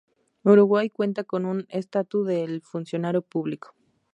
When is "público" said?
3.21-3.75